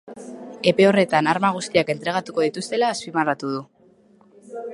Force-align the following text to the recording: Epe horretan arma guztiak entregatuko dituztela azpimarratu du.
Epe 0.71 0.87
horretan 0.91 1.29
arma 1.33 1.51
guztiak 1.57 1.93
entregatuko 1.95 2.47
dituztela 2.47 2.91
azpimarratu 2.97 3.53
du. 3.57 3.63